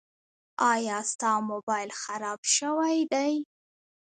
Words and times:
ایا 0.71 0.97
ستا 1.11 1.31
مبایل 1.49 1.89
خراب 2.01 2.39
شوی 2.55 2.97
ده؟ 3.11 3.25